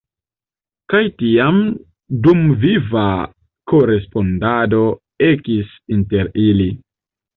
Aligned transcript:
Kaj 0.93 1.01
tiam 1.17 1.59
dumviva 2.27 3.05
korespondado 3.73 4.81
ekis 5.29 5.79
inter 5.99 6.33
ili. 6.49 6.69